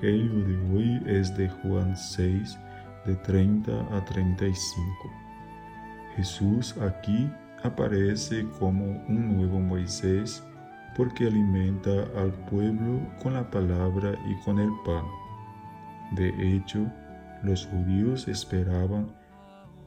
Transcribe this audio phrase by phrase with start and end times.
[0.00, 2.56] Evangelio de hoy es de Juan 6,
[3.04, 5.10] de 30 a 35.
[6.14, 7.28] Jesús aquí
[7.64, 10.44] aparece como un nuevo Moisés
[10.96, 15.04] porque alimenta al pueblo con la palabra y con el pan.
[16.12, 16.86] De hecho,
[17.42, 19.12] los judíos esperaban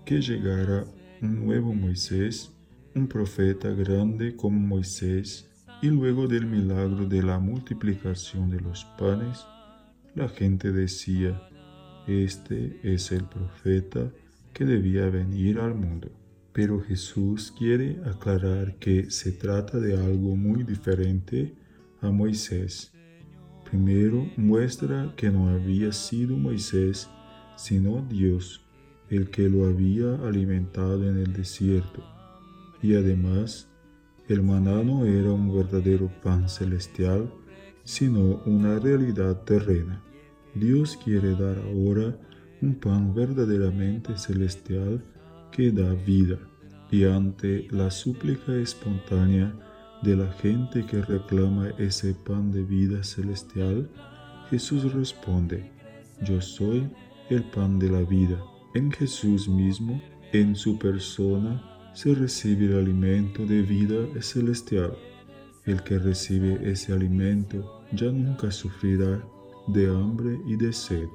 [0.04, 0.84] que llegara
[1.22, 2.52] un nuevo Moisés,
[2.96, 5.48] un profeta grande como Moisés,
[5.82, 9.46] y luego del milagro de la multiplicación de los panes,
[10.16, 11.42] la gente decía,
[12.08, 14.12] este es el profeta
[14.54, 16.10] que debía venir al mundo.
[16.54, 21.56] Pero Jesús quiere aclarar que se trata de algo muy diferente
[22.02, 22.92] a Moisés.
[23.70, 27.10] Primero muestra que no había sido Moisés,
[27.56, 28.66] sino Dios,
[29.10, 32.04] el que lo había alimentado en el desierto.
[32.82, 33.70] Y además,
[34.28, 37.32] el maná no era un verdadero pan celestial,
[37.84, 40.02] sino una realidad terrena.
[40.56, 42.18] Dios quiere dar ahora
[42.62, 45.04] un pan verdaderamente celestial
[45.52, 46.38] que da vida,
[46.92, 49.54] y ante la súplica espontánea
[50.02, 53.90] de la gente que reclama ese pan de vida celestial,
[54.50, 55.72] Jesús responde,
[56.22, 56.90] Yo soy
[57.30, 58.44] el pan de la vida.
[58.74, 60.02] En Jesús mismo,
[60.34, 61.62] en su persona,
[61.94, 64.98] se recibe el alimento de vida celestial.
[65.66, 69.24] El que recibe ese alimento ya nunca sufrirá
[69.68, 71.08] de hambre y de sed,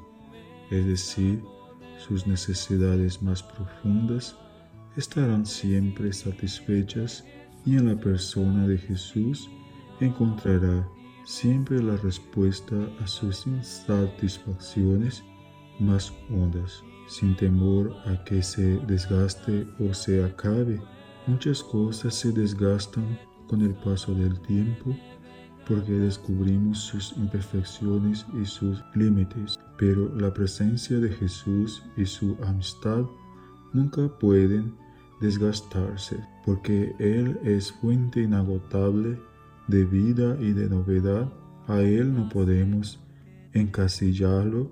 [0.70, 1.42] es decir,
[1.98, 4.36] sus necesidades más profundas
[4.96, 7.24] estarán siempre satisfechas
[7.64, 9.50] y en la persona de Jesús
[10.00, 10.88] encontrará
[11.24, 15.24] siempre la respuesta a sus insatisfacciones
[15.80, 20.80] más hondas, sin temor a que se desgaste o se acabe.
[21.26, 24.94] Muchas cosas se desgastan con el paso del tiempo
[25.66, 33.04] porque descubrimos sus imperfecciones y sus límites, pero la presencia de Jesús y su amistad
[33.72, 34.74] nunca pueden
[35.20, 39.18] desgastarse, porque Él es fuente inagotable
[39.66, 41.32] de vida y de novedad.
[41.66, 43.00] A Él no podemos
[43.52, 44.70] encasillarlo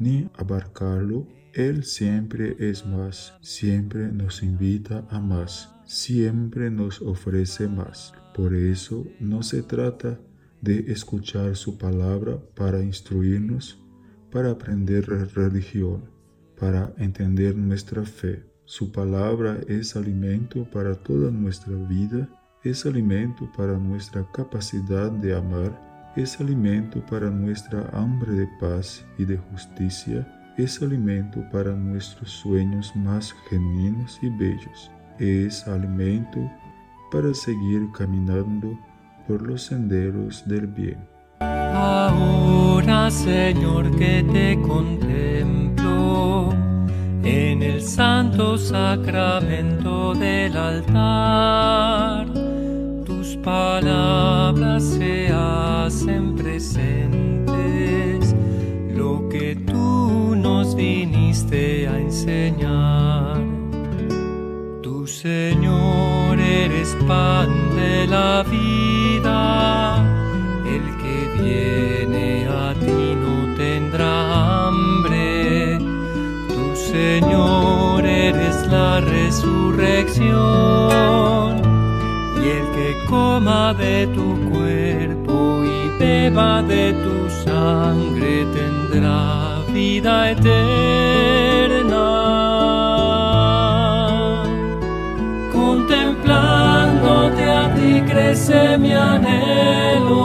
[0.00, 1.28] ni abarcarlo.
[1.52, 8.12] Él siempre es más, siempre nos invita a más, siempre nos ofrece más.
[8.34, 10.18] Por eso no se trata
[10.60, 13.78] de escuchar su palabra para instruirnos,
[14.30, 16.04] para aprender religión,
[16.58, 18.44] para entender nuestra fe.
[18.64, 22.28] Su palabra es alimento para toda nuestra vida,
[22.62, 29.24] es alimento para nuestra capacidad de amar, es alimento para nuestra hambre de paz y
[29.24, 36.50] de justicia, es alimento para nuestros sueños más genuinos y bellos, es alimento
[37.12, 38.78] para seguir caminando
[39.28, 41.06] por los senderos del bien.
[41.40, 46.48] Ahora, Señor, que te contemplo
[47.22, 52.32] en el santo sacramento del altar,
[53.04, 57.54] tus palabras se hacen presentes,
[58.94, 63.42] lo que tú nos viniste a enseñar.
[64.82, 66.01] Tu Señor
[66.52, 69.96] eres pan de la vida
[70.74, 74.12] el que viene a ti no tendrá
[74.66, 75.78] hambre.
[76.52, 80.32] Tu Señor eres la resurrección.
[82.42, 91.51] Y el que coma de tu cuerpo y beba de tu sangre tendrá vida eterna.
[98.12, 100.20] Crece mi anhelo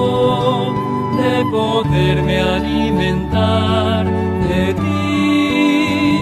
[1.20, 4.06] de poderme alimentar
[4.48, 6.22] de ti.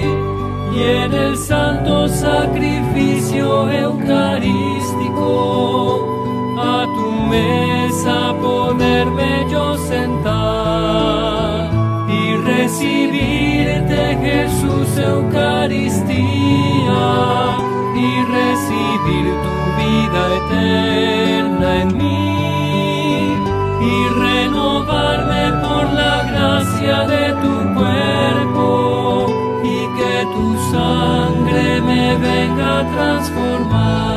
[0.76, 5.30] Y en el santo sacrificio eucarístico
[6.60, 11.72] a tu mesa poderme yo sentar
[12.20, 16.16] y recibirte Jesús Eucaristía
[17.96, 20.75] y recibir tu vida eterna
[26.86, 29.28] de tu cuerpo
[29.64, 34.16] y que tu sangre me venga a transformar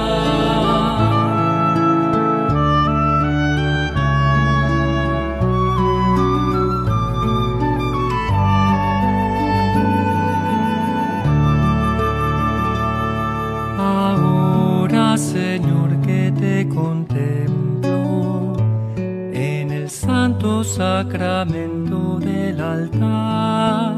[20.64, 23.94] sacramento del altar,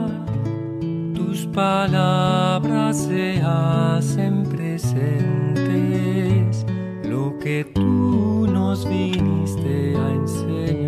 [1.14, 5.66] tus palabras se hacen presentes,
[7.04, 10.79] lo que tú nos viniste a enseñar.